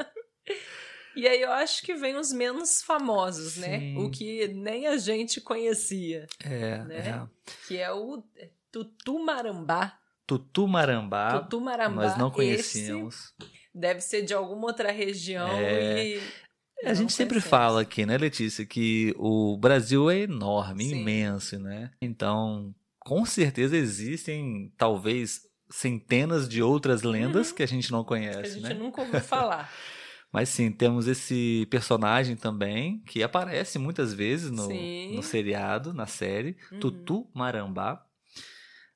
e 1.17 1.27
aí 1.27 1.43
eu 1.43 1.51
acho 1.51 1.83
que 1.83 1.95
vem 1.95 2.15
os 2.17 2.33
menos 2.33 2.81
famosos, 2.81 3.57
né? 3.57 3.81
Sim. 3.81 3.97
O 3.99 4.09
que 4.09 4.47
nem 4.47 4.87
a 4.87 4.97
gente 4.99 5.41
conhecia, 5.41 6.29
É, 6.45 6.79
Né? 6.85 6.97
é. 7.09 7.27
que 7.67 7.77
é 7.77 7.91
o 7.93 8.23
Tutumarambá. 8.71 9.99
Tutumarambá, 10.29 11.41
Tutumarambá. 11.41 12.03
nós 12.05 12.17
não 12.17 12.29
Esse 12.29 12.37
conhecíamos. 12.37 13.35
Deve 13.75 14.00
ser 14.00 14.23
de 14.23 14.35
alguma 14.35 14.67
outra 14.67 14.91
região 14.93 15.49
É. 15.49 16.07
e 16.17 16.21
A 16.85 16.95
gente 16.95 17.12
sempre 17.12 17.41
fala 17.41 17.83
aqui, 17.83 18.07
né, 18.07 18.17
Letícia, 18.17 18.65
que 18.65 19.15
o 19.19 19.57
Brasil 19.59 20.11
é 20.11 20.21
enorme, 20.21 20.85
Sim. 20.85 21.00
imenso, 21.03 21.59
né? 21.59 21.91
Então, 22.00 22.75
com 23.00 23.25
certeza 23.27 23.77
existem, 23.77 24.73
talvez, 24.79 25.43
centenas 25.71 26.49
de 26.49 26.62
outras 26.62 27.03
lendas 27.03 27.50
Uhum. 27.50 27.57
que 27.57 27.62
a 27.62 27.67
gente 27.67 27.93
não 27.93 28.03
que 28.03 28.07
a 28.15 28.17
conhece, 28.17 28.55
gente 28.55 28.62
né? 28.62 28.75
nunca 28.75 29.03
ouviu 29.03 29.21
falar. 29.21 29.71
Mas 30.33 30.49
sim, 30.49 30.71
temos 30.71 31.09
esse 31.09 31.67
personagem 31.71 32.37
também, 32.37 33.00
que 33.05 33.21
aparece 33.23 33.79
muitas 33.81 34.15
vezes 34.15 34.49
no, 34.50 34.69
no 35.12 35.23
seriado, 35.25 35.93
na 35.93 36.07
série, 36.07 36.57
Uhum. 36.73 36.79
Tutu 36.79 37.29
Marambá. 37.35 38.07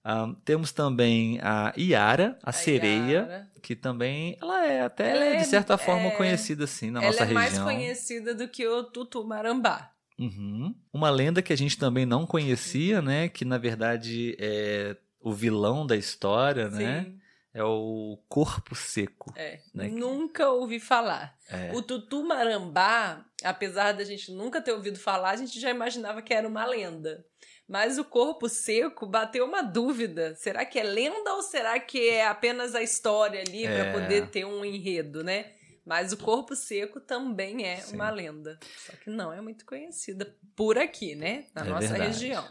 Ahn, 0.04 0.34
temos 0.44 0.70
também 0.70 1.38
a 1.42 1.72
Iara, 1.76 2.38
a, 2.42 2.52
sereia, 2.52 3.20
Yara. 3.20 3.50
que 3.62 3.74
também 3.74 4.36
ela 4.40 4.66
é 4.66 4.82
até, 4.82 5.10
Ela 5.10 5.24
é- 5.24 5.36
de 5.36 5.46
certa 5.46 5.78
forma, 5.78 6.08
é- 6.08 6.16
conhecida 6.16 6.64
assim 6.64 6.90
na 6.90 7.00
Ela 7.00 7.10
nossa 7.10 7.24
é 7.24 7.32
mais 7.32 7.48
região. 7.52 7.64
conhecida 7.64 8.34
do 8.34 8.46
que 8.46 8.66
o 8.68 8.84
Tutumarambá. 8.84 9.90
Uhum. 10.18 10.74
Uma 10.92 11.08
lenda 11.10 11.40
que 11.42 11.52
a 11.52 11.56
gente 11.56 11.78
também 11.78 12.04
não 12.06 12.26
conhecia, 12.26 13.00
né? 13.02 13.28
Que 13.28 13.44
na 13.44 13.56
verdade 13.58 14.36
é 14.38 14.94
o 15.20 15.32
vilão 15.32 15.86
da 15.86 15.96
história, 15.96 16.68
né? 16.68 17.04
Sim, 17.04 17.18
É 17.56 17.62
o 17.62 18.18
Corpo 18.28 18.74
Seco. 18.74 19.32
é. 19.36 19.60
Né, 19.72 19.86
Nunca 19.88 20.50
ouvi 20.50 20.78
falar. 20.80 21.34
É. 21.48 21.70
O 21.72 21.80
Tutumarambá, 21.82 23.24
apesar 23.42 23.92
da 23.92 24.04
gente 24.04 24.32
nunca 24.32 24.60
ter 24.60 24.72
ouvido 24.72 24.98
falar, 24.98 25.30
a 25.30 25.36
gente 25.36 25.60
já 25.60 25.70
imaginava 25.70 26.20
que 26.20 26.34
era 26.34 26.46
uma 26.48 26.64
lenda. 26.66 27.24
Mas 27.66 27.98
o 27.98 28.04
corpo 28.04 28.48
seco 28.48 29.06
bateu 29.06 29.44
uma 29.46 29.62
dúvida. 29.62 30.34
Será 30.36 30.64
que 30.66 30.78
é 30.78 30.82
lenda 30.82 31.32
ou 31.34 31.42
será 31.42 31.80
que 31.80 32.08
é 32.10 32.26
apenas 32.26 32.74
a 32.74 32.82
história 32.82 33.40
ali 33.40 33.64
É. 33.64 33.72
para 33.92 34.00
poder 34.00 34.28
ter 34.28 34.44
um 34.44 34.64
enredo, 34.64 35.24
né? 35.24 35.52
Mas 35.84 36.12
o 36.12 36.16
corpo 36.16 36.54
seco 36.54 37.00
também 37.00 37.64
é 37.66 37.76
Sim. 37.76 37.96
uma 37.96 38.10
lenda. 38.10 38.58
Só 38.86 38.92
que 38.96 39.10
não 39.10 39.32
é 39.32 39.40
muito 39.40 39.64
conhecida 39.66 40.34
por 40.56 40.78
aqui, 40.78 41.14
né? 41.14 41.46
Na 41.54 41.62
É 41.62 41.64
nossa 41.68 41.88
verdade. 41.88 42.10
região. 42.12 42.48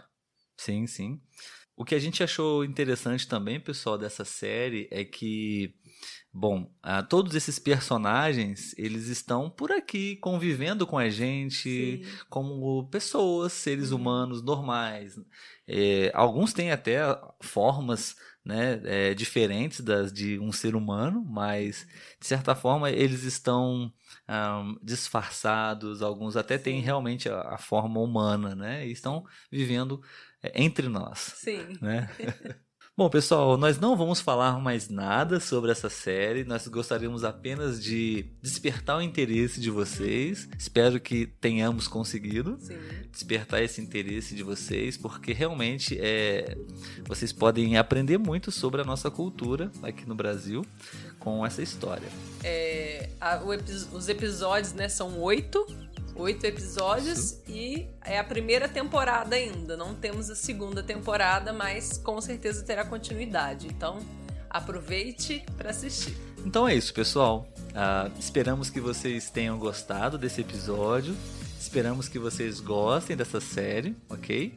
Sim, 0.58 0.86
sim. 0.88 1.22
O 1.76 1.84
que 1.84 1.96
a 1.96 2.00
gente 2.00 2.24
achou 2.24 2.64
interessante 2.64 3.28
também, 3.28 3.60
pessoal, 3.60 3.98
dessa 3.98 4.24
série 4.24 4.88
é 4.92 5.04
que, 5.04 5.74
bom, 6.34 6.74
ah, 6.82 7.04
todos 7.04 7.36
esses 7.36 7.60
personagens, 7.60 8.74
eles 8.78 9.08
estão 9.08 9.50
por 9.50 9.72
aqui 9.72 10.16
convivendo 10.18 10.88
com 10.88 10.98
a 10.98 11.10
gente 11.10 12.02
Sim. 12.04 12.24
como 12.30 12.88
pessoas, 12.90 13.54
seres 13.54 13.92
Uhum. 13.92 13.98
humanos 13.98 14.42
normais. 14.42 15.16
É, 15.68 16.12
alguns 16.14 16.54
têm 16.54 16.72
até 16.72 17.00
formas 17.42 18.16
né, 18.44 18.82
é, 18.84 19.14
diferentes 19.14 19.80
das 19.82 20.12
de 20.12 20.38
um 20.40 20.52
ser 20.52 20.76
humano, 20.76 21.24
mas 21.26 21.88
de 22.20 22.28
certa 22.28 22.54
forma 22.56 22.90
eles 22.92 23.24
estão 23.24 23.94
ah, 24.28 24.64
disfarçados, 24.82 26.02
alguns 26.02 26.36
até 26.36 26.58
têm 26.58 26.82
Sim. 26.82 26.84
realmente 26.84 27.30
a, 27.30 27.42
a 27.56 27.58
forma 27.58 28.00
humana, 28.02 28.56
né? 28.56 28.86
E 28.88 28.92
estão 28.92 29.24
vivendo 29.52 30.02
é, 30.42 30.62
entre 30.64 30.90
nós, 30.90 31.38
Sim. 31.38 31.78
né? 31.82 32.10
Bom, 32.96 33.10
pessoal, 33.10 33.58
nós 33.58 33.80
não 33.80 33.98
vamos 33.98 34.22
falar 34.22 34.60
mais 34.60 34.88
nada 34.88 35.40
sobre 35.40 35.72
essa 35.72 35.90
série. 35.90 36.44
Nós 36.44 36.68
gostaríamos 36.68 37.24
apenas 37.24 37.84
de 37.84 38.24
despertar 38.40 38.98
o 38.98 39.02
interesse 39.02 39.60
de 39.60 39.72
vocês. 39.72 40.48
Espero 40.60 41.00
que 41.00 41.26
tenhamos 41.26 41.88
conseguido 41.88 42.56
Sim. 42.60 42.78
despertar 43.12 43.64
esse 43.64 43.82
interesse 43.82 44.36
de 44.36 44.44
vocês, 44.44 44.96
porque 44.96 45.34
realmente 45.34 45.98
é, 46.00 46.56
vocês 47.08 47.34
podem 47.34 47.78
aprender 47.78 48.20
muito 48.20 48.52
sobre 48.52 48.82
a 48.82 48.86
nossa 48.86 49.10
cultura 49.10 49.72
aqui 49.82 50.08
no 50.08 50.14
Brasil 50.14 50.64
com 51.18 51.44
essa 51.44 51.64
história. 51.64 52.08
É, 52.44 53.10
a- 53.20 53.42
epi- 53.56 53.88
os 53.92 54.08
episódios, 54.08 54.72
né, 54.74 54.88
são 54.88 55.20
oito. 55.20 55.66
Oito 56.16 56.46
episódios 56.46 57.40
e 57.48 57.88
é 58.06 58.20
a 58.20 58.24
primeira 58.24 58.70
temporada 58.70 59.36
ainda. 59.36 59.76
Não 59.76 59.96
temos 59.96 60.30
a 60.30 60.36
segunda 60.36 60.84
temporada, 60.84 61.52
mas 61.52 61.98
com 61.98 62.22
certeza 62.22 62.64
terá 62.64 62.86
continuidade. 62.86 63.66
Então, 63.68 64.00
aproveite 64.48 65.44
para 65.58 65.72
assistir. 65.72 66.16
Então 66.46 66.68
é 66.68 66.76
isso, 66.76 66.94
pessoal. 66.94 67.48
Ah, 67.74 68.12
esperamos 68.20 68.70
que 68.70 68.80
vocês 68.80 69.32
tenham 69.32 69.58
gostado 69.58 70.18
desse 70.18 70.42
episódio. 70.42 71.16
Esperamos 71.60 72.08
que 72.08 72.20
vocês 72.20 72.60
gostem 72.60 73.18
dessa 73.18 73.42
série, 73.42 73.96
ok? 74.08 74.54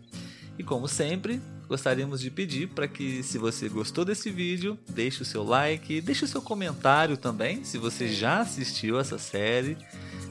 E 0.59 0.63
como 0.63 0.87
sempre, 0.87 1.41
gostaríamos 1.67 2.21
de 2.21 2.31
pedir 2.31 2.69
para 2.69 2.87
que, 2.87 3.23
se 3.23 3.39
você 3.39 3.67
gostou 3.69 4.05
desse 4.05 4.31
vídeo, 4.31 4.79
deixe 4.89 5.23
o 5.23 5.25
seu 5.25 5.43
like, 5.43 6.03
deixe 6.03 6.25
o 6.25 6.29
seu 6.29 6.43
comentário 6.43 7.17
também, 7.17 7.65
se 7.65 7.79
você 7.79 8.09
já 8.09 8.41
assistiu 8.41 9.01
essa 9.01 9.19
série 9.19 9.79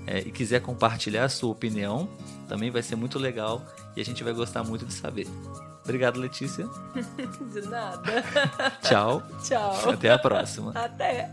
é, 0.07 0.19
e 0.19 0.31
quiser 0.31 0.61
compartilhar 0.61 1.25
a 1.25 1.29
sua 1.29 1.51
opinião, 1.51 2.09
também 2.47 2.69
vai 2.71 2.81
ser 2.81 2.95
muito 2.95 3.17
legal 3.17 3.65
e 3.95 4.01
a 4.01 4.05
gente 4.05 4.23
vai 4.23 4.33
gostar 4.33 4.63
muito 4.63 4.85
de 4.85 4.93
saber. 4.93 5.27
Obrigado, 5.83 6.19
Letícia. 6.19 6.67
De 7.53 7.61
nada. 7.69 8.23
Tchau. 8.81 9.21
Tchau. 9.43 9.89
Até 9.91 10.11
a 10.11 10.17
próxima. 10.17 10.71
Até. 10.73 11.29